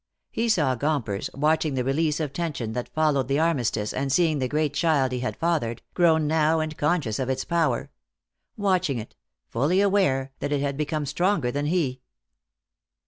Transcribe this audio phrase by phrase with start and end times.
[0.31, 4.47] He saw Gompers, watching the release of tension that followed the armistice and seeing the
[4.47, 7.91] great child he had fathered, grown now and conscious of its power,
[8.57, 9.15] watching it,
[9.47, 12.01] fully aware that it had become stronger than he.